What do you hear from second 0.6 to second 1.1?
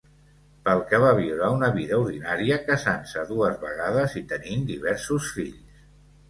Pel que va